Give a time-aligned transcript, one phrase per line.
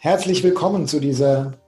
[0.00, 1.60] Herzlich willkommen zu dieser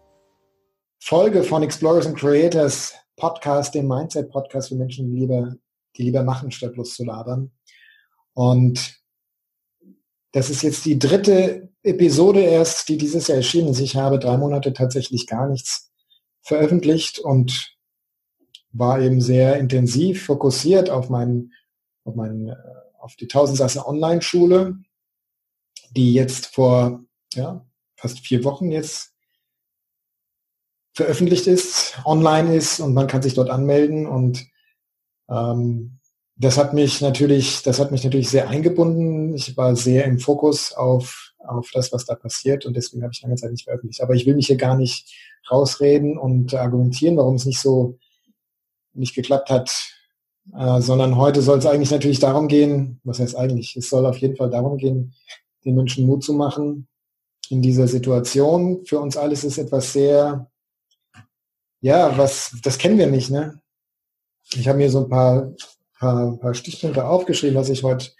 [1.01, 5.57] Folge von Explorers and Creators Podcast, dem Mindset-Podcast für Menschen, die lieber,
[5.97, 7.51] die lieber machen, statt bloß zu labern.
[8.33, 9.03] Und
[10.31, 13.81] das ist jetzt die dritte Episode erst, die dieses Jahr erschienen ist.
[13.81, 15.91] Ich habe drei Monate tatsächlich gar nichts
[16.41, 17.77] veröffentlicht und
[18.71, 21.53] war eben sehr intensiv fokussiert auf meinen,
[22.05, 22.57] auf meinen, äh,
[23.01, 24.77] auf die Tausendsasser Online-Schule,
[25.97, 27.67] die jetzt vor, ja,
[28.01, 29.13] fast vier Wochen jetzt
[30.95, 34.47] veröffentlicht ist, online ist und man kann sich dort anmelden und
[35.29, 36.01] ähm,
[36.37, 39.35] das hat mich natürlich, das hat mich natürlich sehr eingebunden.
[39.35, 43.21] Ich war sehr im Fokus auf, auf das, was da passiert und deswegen habe ich
[43.21, 44.01] lange Zeit nicht veröffentlicht.
[44.01, 45.15] Aber ich will mich hier gar nicht
[45.51, 47.99] rausreden und argumentieren, warum es nicht so
[48.95, 49.71] nicht geklappt hat,
[50.57, 53.77] äh, sondern heute soll es eigentlich natürlich darum gehen, was heißt eigentlich?
[53.77, 55.15] Es soll auf jeden Fall darum gehen,
[55.67, 56.89] den Menschen Mut zu machen,
[57.51, 58.87] in dieser Situation.
[58.87, 60.51] Für uns alles ist etwas sehr,
[61.81, 63.61] ja, was, das kennen wir nicht, ne?
[64.55, 65.53] Ich habe mir so ein paar,
[65.99, 68.11] paar, paar Stichpunkte aufgeschrieben, was ich heute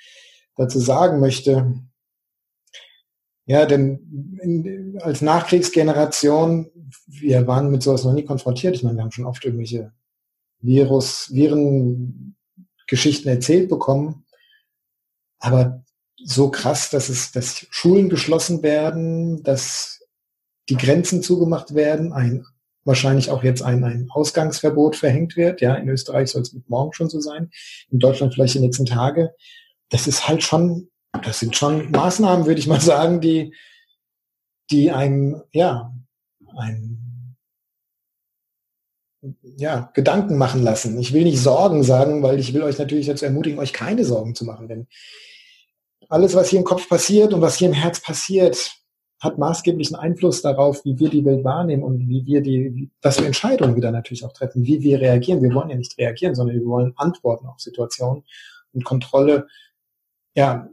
[0.57, 1.75] dazu sagen möchte.
[3.47, 6.71] Ja, denn in, als Nachkriegsgeneration,
[7.07, 8.77] wir waren mit sowas noch nie konfrontiert.
[8.77, 9.93] Ich meine, wir haben schon oft irgendwelche
[10.61, 14.25] Virus, Virengeschichten erzählt bekommen.
[15.39, 15.85] Aber
[16.25, 20.01] so krass, dass es, dass Schulen geschlossen werden, dass
[20.69, 22.45] die Grenzen zugemacht werden, ein
[22.85, 25.61] wahrscheinlich auch jetzt ein, ein Ausgangsverbot verhängt wird.
[25.61, 27.51] Ja, in Österreich soll es mit morgen schon so sein,
[27.91, 29.35] in Deutschland vielleicht die nächsten Tage.
[29.91, 30.89] Das ist halt schon,
[31.23, 33.55] das sind schon Maßnahmen, würde ich mal sagen, die,
[34.71, 35.93] die einem, ja,
[36.57, 37.37] ein,
[39.57, 40.99] ja, Gedanken machen lassen.
[40.99, 44.35] Ich will nicht Sorgen sagen, weil ich will euch natürlich dazu ermutigen, euch keine Sorgen
[44.35, 44.87] zu machen, denn
[46.11, 48.73] alles, was hier im Kopf passiert und was hier im Herz passiert,
[49.21, 53.27] hat maßgeblichen Einfluss darauf, wie wir die Welt wahrnehmen und wie wir die, was für
[53.27, 55.43] Entscheidungen wieder natürlich auch treffen, wie wir reagieren.
[55.43, 58.25] Wir wollen ja nicht reagieren, sondern wir wollen Antworten auf Situationen
[58.73, 59.47] und Kontrolle,
[60.35, 60.69] ja,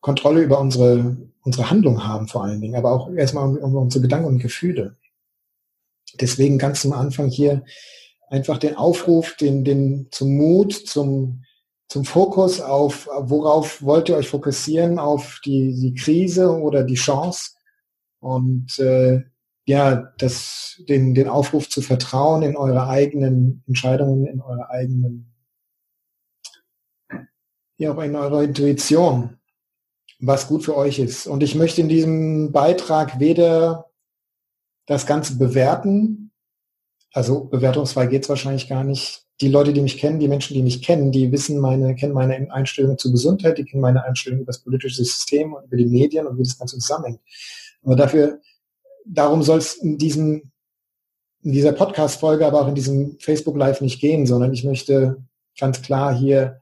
[0.00, 4.28] Kontrolle über unsere, unsere Handlung haben vor allen Dingen, aber auch erstmal um unsere Gedanken
[4.28, 4.96] und Gefühle.
[6.20, 7.64] Deswegen ganz zum Anfang hier
[8.28, 11.44] einfach den Aufruf, den, den zum Mut, zum,
[11.90, 17.50] zum Fokus auf, worauf wollt ihr euch fokussieren, auf die, die Krise oder die Chance
[18.20, 19.24] und äh,
[19.66, 25.34] ja, das, den, den Aufruf zu vertrauen in eure eigenen Entscheidungen, in eure eigenen,
[27.76, 29.38] ja, auch in eurer Intuition,
[30.20, 31.26] was gut für euch ist.
[31.26, 33.90] Und ich möchte in diesem Beitrag weder
[34.86, 36.30] das Ganze bewerten,
[37.12, 40.82] also bewertungsfrei geht's wahrscheinlich gar nicht, die Leute, die mich kennen, die Menschen, die mich
[40.82, 44.58] kennen, die wissen meine, kennen meine Einstellung zur Gesundheit, die kennen meine Einstellung über das
[44.58, 47.20] politische System und über die Medien und wie das Ganze zusammenhängt.
[47.82, 48.40] Aber dafür,
[49.06, 50.50] darum soll es in diesem,
[51.42, 55.24] in dieser Podcast-Folge, aber auch in diesem Facebook Live nicht gehen, sondern ich möchte
[55.58, 56.60] ganz klar hier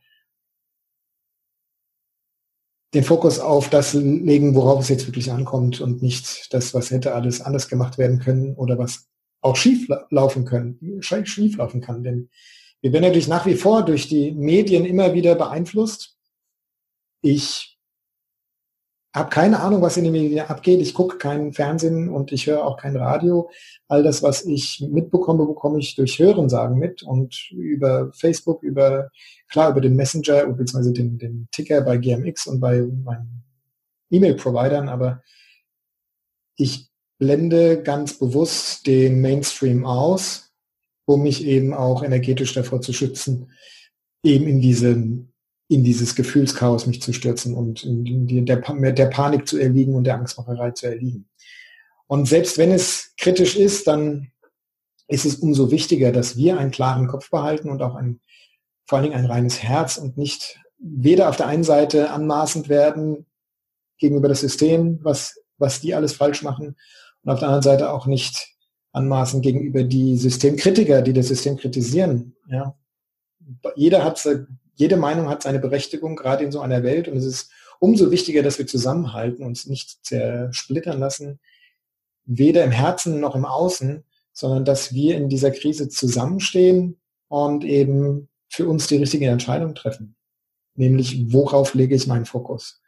[2.94, 7.14] den Fokus auf das legen, worauf es jetzt wirklich ankommt und nicht das, was hätte
[7.14, 9.08] alles anders gemacht werden können oder was
[9.40, 12.02] auch schief laufen können, schief laufen kann.
[12.02, 12.30] Denn
[12.80, 16.16] wir werden natürlich nach wie vor durch die Medien immer wieder beeinflusst.
[17.20, 17.78] Ich
[19.14, 20.80] habe keine Ahnung, was in den Medien abgeht.
[20.80, 23.50] Ich gucke keinen Fernsehen und ich höre auch kein Radio.
[23.88, 29.10] All das, was ich mitbekomme, bekomme ich durch Hörensagen mit und über Facebook, über
[29.48, 30.92] klar über den Messenger bzw.
[30.92, 33.42] Den, den Ticker bei GMX und bei meinen
[34.10, 35.22] E-Mail-Providern, aber
[36.56, 36.88] ich
[37.18, 40.47] blende ganz bewusst den Mainstream aus
[41.08, 43.50] um mich eben auch energetisch davor zu schützen,
[44.22, 45.32] eben in diesen
[45.70, 48.62] in dieses Gefühlschaos mich zu stürzen und die, der,
[48.92, 51.28] der Panik zu erliegen und der Angstmacherei zu erliegen.
[52.06, 54.32] Und selbst wenn es kritisch ist, dann
[55.08, 58.20] ist es umso wichtiger, dass wir einen klaren Kopf behalten und auch ein,
[58.86, 63.26] vor allen Dingen ein reines Herz und nicht weder auf der einen Seite anmaßend werden
[63.98, 66.76] gegenüber das System, was, was die alles falsch machen,
[67.22, 68.57] und auf der anderen Seite auch nicht
[68.98, 72.34] anmaßen gegenüber die Systemkritiker, die das System kritisieren.
[72.48, 72.74] Ja.
[73.76, 74.28] Jeder hat,
[74.74, 77.08] jede Meinung hat seine Berechtigung, gerade in so einer Welt.
[77.08, 81.38] Und es ist umso wichtiger, dass wir zusammenhalten, uns nicht zersplittern lassen,
[82.24, 86.98] weder im Herzen noch im Außen, sondern dass wir in dieser Krise zusammenstehen
[87.28, 90.16] und eben für uns die richtige Entscheidung treffen.
[90.74, 92.80] Nämlich, worauf lege ich meinen Fokus?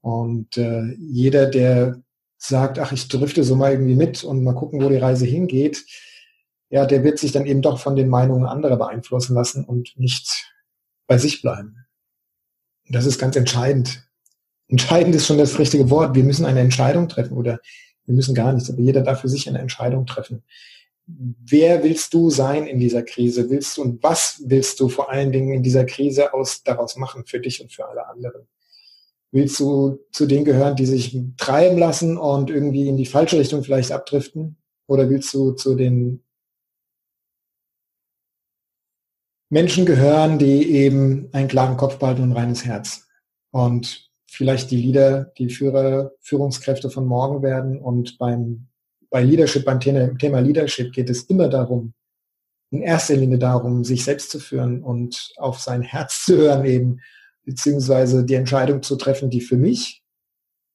[0.00, 2.00] Und äh, jeder, der
[2.42, 5.84] sagt, ach, ich drifte so mal irgendwie mit und mal gucken, wo die Reise hingeht,
[6.70, 10.52] ja, der wird sich dann eben doch von den Meinungen anderer beeinflussen lassen und nicht
[11.06, 11.84] bei sich bleiben.
[12.88, 14.08] Das ist ganz entscheidend.
[14.68, 16.14] Entscheidend ist schon das richtige Wort.
[16.14, 17.60] Wir müssen eine Entscheidung treffen oder
[18.06, 20.44] wir müssen gar nichts, aber jeder darf für sich eine Entscheidung treffen.
[21.06, 23.50] Wer willst du sein in dieser Krise?
[23.50, 27.26] Willst du und was willst du vor allen Dingen in dieser Krise aus, daraus machen
[27.26, 28.46] für dich und für alle anderen?
[29.32, 33.62] Willst du zu denen gehören, die sich treiben lassen und irgendwie in die falsche Richtung
[33.62, 34.56] vielleicht abdriften?
[34.88, 36.22] Oder willst du zu den
[39.50, 43.08] Menschen gehören, die eben einen klaren Kopf behalten und ein reines Herz.
[43.50, 47.80] Und vielleicht die Leader, die Führer, Führungskräfte von morgen werden.
[47.80, 48.68] Und beim,
[49.10, 51.94] bei Leadership, beim Thema Leadership geht es immer darum,
[52.70, 57.00] in erster Linie darum, sich selbst zu führen und auf sein Herz zu hören eben,
[57.44, 60.02] beziehungsweise die Entscheidung zu treffen, die für mich,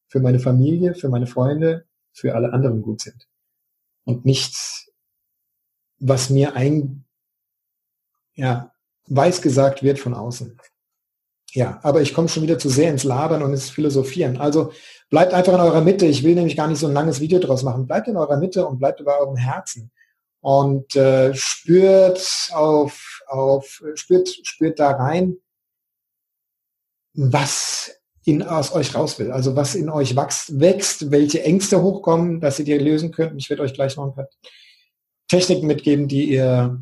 [0.08, 3.28] für meine Familie, für meine Freunde, für alle anderen gut sind.
[4.06, 4.92] Und nichts,
[6.00, 7.06] was mir ein,
[8.34, 8.72] ja,
[9.08, 10.58] weiß gesagt wird von außen.
[11.52, 14.38] Ja, aber ich komme schon wieder zu sehr ins Labern und ins Philosophieren.
[14.38, 14.74] Also
[15.10, 16.06] bleibt einfach in eurer Mitte.
[16.06, 17.88] Ich will nämlich gar nicht so ein langes Video draus machen.
[17.88, 19.92] Bleibt in eurer Mitte und bleibt bei eurem Herzen.
[20.42, 25.38] Und äh, spürt auf, auf, spürt, spürt da rein,
[27.16, 29.32] was in, aus euch raus will.
[29.32, 33.34] Also was in euch wächst, wächst, welche Ängste hochkommen, dass ihr die lösen könnt.
[33.38, 34.28] Ich werde euch gleich noch ein paar
[35.28, 36.80] Techniken mitgeben, die ihr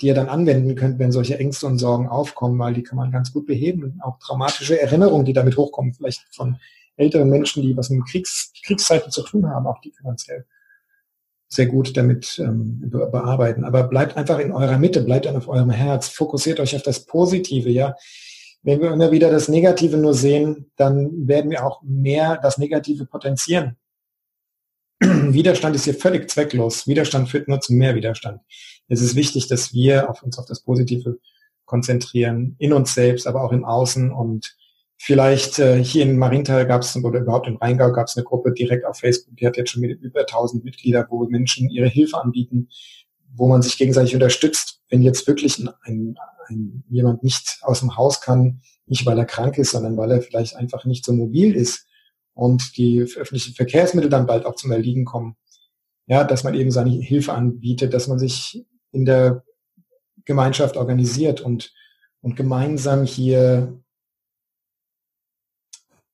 [0.00, 3.12] die ihr dann anwenden könnt, wenn solche Ängste und Sorgen aufkommen, weil die kann man
[3.12, 4.00] ganz gut beheben.
[4.02, 6.56] auch traumatische Erinnerungen, die damit hochkommen, vielleicht von
[6.96, 10.44] älteren Menschen, die was mit Kriegs Kriegszeiten zu tun haben, auch die man sehr,
[11.48, 13.64] sehr gut damit ähm, bearbeiten.
[13.64, 17.06] Aber bleibt einfach in eurer Mitte, bleibt dann auf eurem Herz, fokussiert euch auf das
[17.06, 17.94] Positive, ja.
[18.64, 23.06] Wenn wir immer wieder das Negative nur sehen, dann werden wir auch mehr das Negative
[23.06, 23.76] potenzieren.
[25.00, 26.86] Widerstand ist hier völlig zwecklos.
[26.86, 28.40] Widerstand führt nur zu mehr Widerstand
[28.88, 31.18] es ist wichtig, dass wir auf uns auf das Positive
[31.64, 34.12] konzentrieren, in uns selbst, aber auch im Außen.
[34.12, 34.56] Und
[34.96, 38.52] vielleicht äh, hier in Marienthal gab es, oder überhaupt im Rheingau gab es eine Gruppe
[38.52, 42.20] direkt auf Facebook, die hat jetzt schon mit über 1000 Mitglieder, wo Menschen ihre Hilfe
[42.20, 42.68] anbieten,
[43.36, 44.80] wo man sich gegenseitig unterstützt.
[44.88, 46.16] Wenn jetzt wirklich ein, ein,
[46.48, 50.22] ein, jemand nicht aus dem Haus kann, nicht weil er krank ist, sondern weil er
[50.22, 51.86] vielleicht einfach nicht so mobil ist
[52.34, 55.36] und die öffentlichen Verkehrsmittel dann bald auch zum Erliegen kommen,
[56.06, 59.44] ja, dass man eben seine Hilfe anbietet, dass man sich in der
[60.24, 61.72] Gemeinschaft organisiert und,
[62.20, 63.80] und gemeinsam hier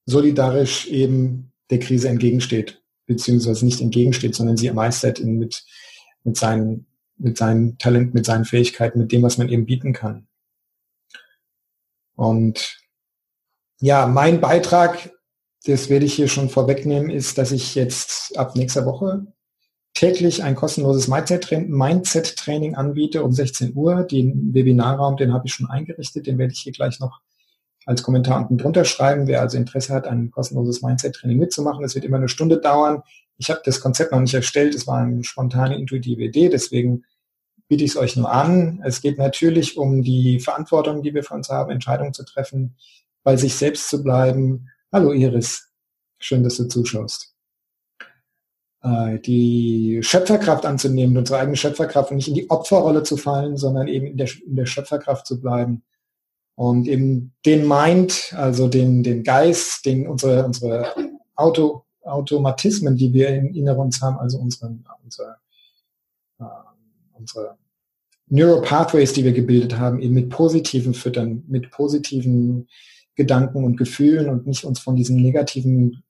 [0.06, 5.64] solidarisch eben der Krise entgegensteht, beziehungsweise nicht entgegensteht, sondern sie meistert in, mit,
[6.24, 6.86] mit, seinen,
[7.20, 10.26] mit seinem Talent, mit seinen Fähigkeiten, mit dem, was man eben bieten kann.
[12.16, 12.78] Und
[13.80, 15.10] ja, mein Beitrag,
[15.64, 19.26] das werde ich hier schon vorwegnehmen, ist, dass ich jetzt ab nächster Woche
[19.94, 24.04] täglich ein kostenloses Mindset-Training anbiete um 16 Uhr.
[24.04, 27.20] Den Webinarraum, den habe ich schon eingerichtet, den werde ich hier gleich noch
[27.86, 29.26] als Kommentar unten drunter schreiben.
[29.26, 33.02] Wer also Interesse hat, ein kostenloses Mindset-Training mitzumachen, das wird immer eine Stunde dauern.
[33.38, 37.04] Ich habe das Konzept noch nicht erstellt, es war eine spontane, intuitive Idee, deswegen
[37.70, 38.82] biete ich es euch nur an.
[38.84, 42.74] Es geht natürlich um die Verantwortung, die wir für uns haben, Entscheidungen zu treffen,
[43.22, 44.68] bei sich selbst zu bleiben.
[44.90, 45.70] Hallo Iris,
[46.18, 47.32] schön, dass du zuschaust.
[48.82, 53.86] Äh, die Schöpferkraft anzunehmen, unsere eigene Schöpferkraft und nicht in die Opferrolle zu fallen, sondern
[53.86, 55.84] eben in der, in der Schöpferkraft zu bleiben.
[56.56, 60.92] Und eben den Mind, also den, den Geist, den, unsere, unsere
[61.36, 65.36] Auto, Automatismen, die wir in, in uns haben, also unsere, unsere,
[66.40, 66.69] äh,
[67.20, 67.56] unsere
[68.26, 72.68] Neuropathways, die wir gebildet haben, eben mit positiven füttern, mit positiven
[73.14, 76.02] Gedanken und Gefühlen und nicht uns von diesen negativen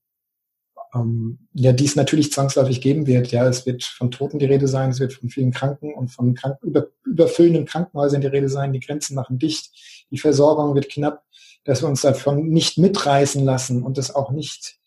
[0.94, 3.28] ähm, ja, die es natürlich zwangsläufig geben wird.
[3.30, 6.34] Ja, es wird von Toten die Rede sein, es wird von vielen Kranken und von
[6.34, 8.72] krank, über, überfüllenden Krankenhäusern die Rede sein.
[8.72, 9.70] Die Grenzen machen dicht,
[10.10, 11.24] die Versorgung wird knapp,
[11.64, 14.78] dass wir uns davon nicht mitreißen lassen und das auch nicht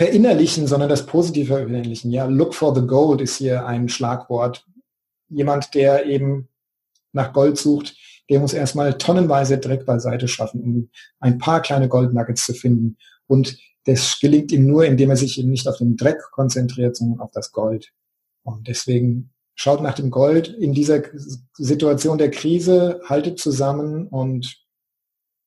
[0.00, 2.10] verinnerlichen, sondern das Positive verinnerlichen.
[2.10, 4.66] Ja, look for the gold ist hier ein Schlagwort.
[5.28, 6.48] Jemand, der eben
[7.12, 7.94] nach Gold sucht,
[8.30, 12.96] der muss erstmal tonnenweise Dreck beiseite schaffen, um ein paar kleine Goldnuggets zu finden.
[13.26, 17.20] Und das gelingt ihm nur, indem er sich eben nicht auf den Dreck konzentriert, sondern
[17.20, 17.92] auf das Gold.
[18.42, 21.02] Und deswegen schaut nach dem Gold in dieser
[21.58, 24.64] Situation der Krise, haltet zusammen und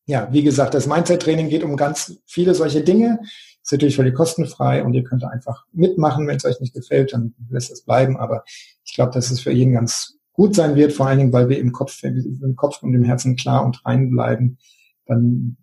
[0.05, 3.19] ja, wie gesagt, das Mindset-Training geht um ganz viele solche Dinge.
[3.63, 6.27] Ist natürlich völlig kostenfrei und ihr könnt einfach mitmachen.
[6.27, 8.17] Wenn es euch nicht gefällt, dann lässt es bleiben.
[8.17, 8.43] Aber
[8.83, 11.59] ich glaube, dass es für jeden ganz gut sein wird, vor allen Dingen, weil wir
[11.59, 14.57] im Kopf, im Kopf und im Herzen klar und rein bleiben.
[15.05, 15.55] Dann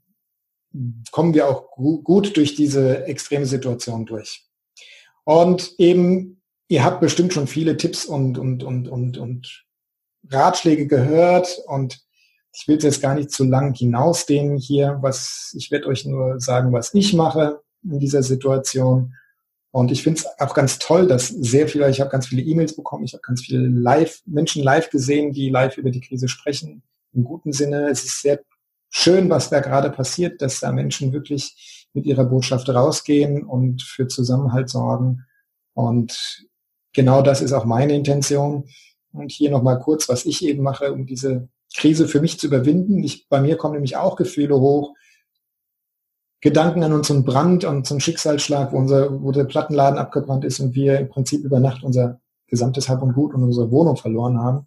[1.11, 4.47] kommen wir auch gut durch diese extreme Situation durch.
[5.25, 9.67] Und eben, ihr habt bestimmt schon viele Tipps und, und, und, und, und
[10.31, 12.01] Ratschläge gehört und
[12.53, 16.73] ich will jetzt gar nicht zu lang hinausdehnen hier, was ich werde euch nur sagen,
[16.73, 19.15] was ich mache in dieser Situation.
[19.73, 22.75] Und ich finde es auch ganz toll, dass sehr viele, ich habe ganz viele E-Mails
[22.75, 26.83] bekommen, ich habe ganz viele live, Menschen live gesehen, die live über die Krise sprechen,
[27.13, 27.89] im guten Sinne.
[27.89, 28.41] Es ist sehr
[28.89, 34.09] schön, was da gerade passiert, dass da Menschen wirklich mit ihrer Botschaft rausgehen und für
[34.09, 35.25] Zusammenhalt sorgen.
[35.75, 36.47] Und
[36.93, 38.69] genau das ist auch meine Intention.
[39.13, 43.03] Und hier nochmal kurz, was ich eben mache, um diese Krise für mich zu überwinden.
[43.03, 44.95] Ich, bei mir kommen nämlich auch Gefühle hoch,
[46.41, 50.75] Gedanken an unseren Brand und zum Schicksalsschlag, wo, unser, wo der Plattenladen abgebrannt ist und
[50.75, 54.67] wir im Prinzip über Nacht unser gesamtes Hab und Gut und unsere Wohnung verloren haben.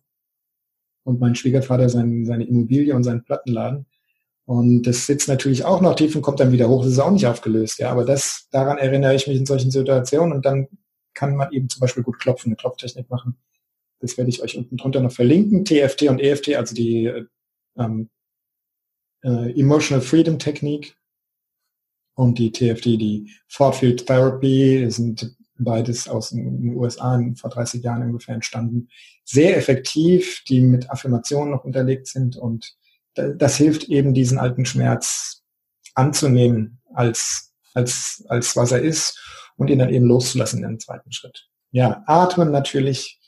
[1.04, 3.88] Und mein Schwiegervater sein, seine Immobilie und seinen Plattenladen.
[4.46, 6.84] Und das sitzt natürlich auch noch tief und kommt dann wieder hoch.
[6.84, 7.80] Das ist auch nicht aufgelöst.
[7.80, 10.68] Ja, aber das, daran erinnere ich mich in solchen Situationen und dann
[11.14, 13.38] kann man eben zum Beispiel gut klopfen, eine Klopftechnik machen.
[14.00, 15.66] Das werde ich euch unten drunter noch verlinken.
[15.66, 17.12] TFT und EFT, also die
[17.78, 18.10] ähm,
[19.24, 20.98] äh, Emotional Freedom Technik
[22.16, 28.04] und die TFT, die Ford Field Therapy, sind beides aus den USA vor 30 Jahren
[28.04, 28.90] ungefähr entstanden.
[29.24, 32.76] Sehr effektiv, die mit Affirmationen noch unterlegt sind und
[33.16, 35.44] das hilft eben diesen alten Schmerz
[35.94, 39.20] anzunehmen als, als, als was er ist
[39.56, 41.48] und ihn dann eben loszulassen im zweiten Schritt.
[41.72, 43.20] Ja, atmen natürlich,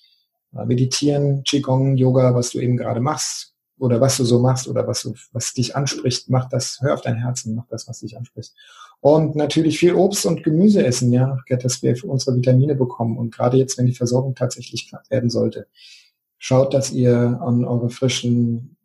[0.56, 4.88] äh, meditieren, Qigong, Yoga, was du eben gerade machst oder was du so machst oder
[4.88, 8.18] was, du, was dich anspricht, mach das, hör auf dein Herzen, mach das, was dich
[8.18, 8.54] anspricht.
[9.02, 13.18] Und natürlich viel Obst und Gemüse essen, ja, dass wir für unsere Vitamine bekommen.
[13.18, 15.68] Und gerade jetzt, wenn die Versorgung tatsächlich knapp werden sollte,
[16.38, 18.78] schaut, dass ihr an eure frischen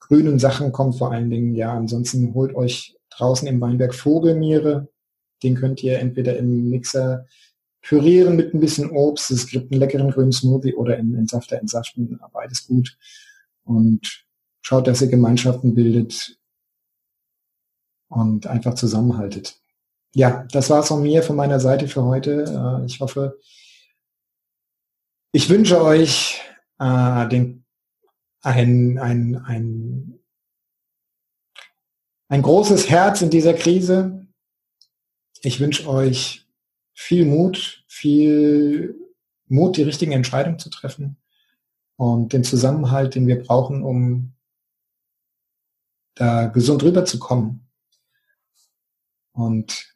[0.00, 1.54] grünen Sachen kommt vor allen Dingen.
[1.54, 4.88] Ja, ansonsten holt euch draußen im Weinberg Vogelmiere.
[5.42, 7.26] Den könnt ihr entweder im Mixer
[7.82, 9.30] pürieren mit ein bisschen Obst.
[9.30, 12.18] Es gibt einen leckeren grünen Smoothie oder in, in Safter entsaften.
[12.32, 12.96] Beides gut.
[13.64, 14.24] Und
[14.60, 16.38] schaut, dass ihr Gemeinschaften bildet
[18.08, 19.60] und einfach zusammenhaltet.
[20.14, 22.80] Ja, das war's von mir, von meiner Seite für heute.
[22.82, 23.38] Äh, ich hoffe,
[25.32, 26.40] ich wünsche euch
[26.78, 27.64] äh, den
[28.42, 30.20] ein, ein, ein,
[32.28, 34.26] ein großes Herz in dieser Krise.
[35.40, 36.46] Ich wünsche euch
[36.92, 38.94] viel Mut, viel
[39.46, 41.16] Mut, die richtigen Entscheidungen zu treffen
[41.96, 44.34] und den Zusammenhalt, den wir brauchen, um
[46.14, 47.68] da gesund rüberzukommen.
[49.32, 49.94] Und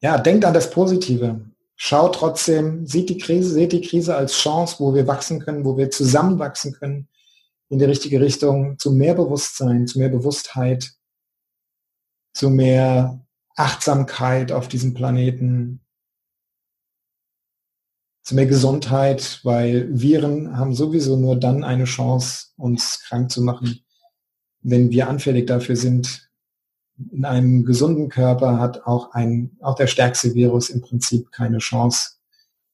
[0.00, 1.40] ja, denkt an das Positive.
[1.76, 5.76] Schaut trotzdem, sieht die Krise, seht die Krise als Chance, wo wir wachsen können, wo
[5.76, 7.08] wir zusammenwachsen können,
[7.68, 10.92] in die richtige Richtung, zu mehr Bewusstsein, zu mehr Bewusstheit,
[12.32, 13.26] zu mehr
[13.56, 15.80] Achtsamkeit auf diesem Planeten,
[18.26, 23.84] zu mehr Gesundheit, weil Viren haben sowieso nur dann eine Chance, uns krank zu machen,
[24.62, 26.28] wenn wir anfällig dafür sind.
[27.12, 32.14] In einem gesunden Körper hat auch ein, auch der stärkste Virus im Prinzip keine Chance,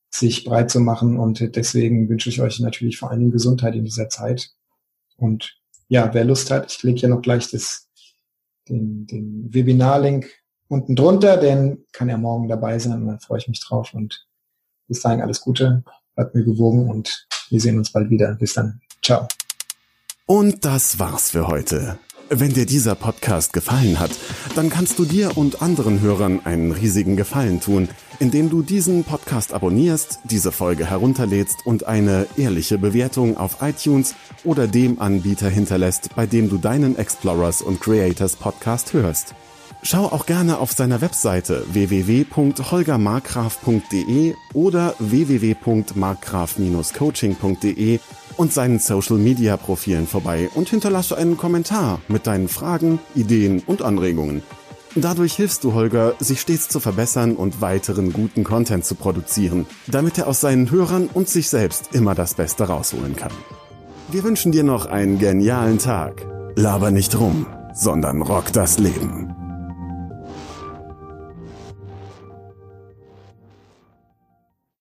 [0.08, 1.18] sich breit zu machen.
[1.18, 4.52] Und deswegen wünsche ich euch natürlich vor allen Dingen Gesundheit in dieser Zeit.
[5.18, 7.90] Und ja, wer Lust hat, ich lege hier noch gleich das,
[8.70, 10.30] den, den Webinar-Link
[10.68, 13.92] unten drunter, den kann er morgen dabei sein und dann freue ich mich drauf.
[13.92, 14.26] Und
[14.92, 15.82] bis dahin alles Gute,
[16.14, 18.34] bleibt mir gewogen und wir sehen uns bald wieder.
[18.34, 18.80] Bis dann.
[19.02, 19.26] Ciao.
[20.26, 21.98] Und das war's für heute.
[22.28, 24.10] Wenn dir dieser Podcast gefallen hat,
[24.54, 27.88] dann kannst du dir und anderen Hörern einen riesigen Gefallen tun,
[28.20, 34.66] indem du diesen Podcast abonnierst, diese Folge herunterlädst und eine ehrliche Bewertung auf iTunes oder
[34.66, 39.34] dem Anbieter hinterlässt, bei dem du deinen Explorers und Creators Podcast hörst.
[39.84, 47.98] Schau auch gerne auf seiner Webseite www.holgermarkgraf.de oder www.markgraf-coaching.de
[48.36, 53.82] und seinen Social Media Profilen vorbei und hinterlasse einen Kommentar mit deinen Fragen, Ideen und
[53.82, 54.44] Anregungen.
[54.94, 60.16] Dadurch hilfst du Holger, sich stets zu verbessern und weiteren guten Content zu produzieren, damit
[60.16, 63.32] er aus seinen Hörern und sich selbst immer das Beste rausholen kann.
[64.12, 66.24] Wir wünschen dir noch einen genialen Tag.
[66.54, 69.41] Laber nicht rum, sondern rock das Leben.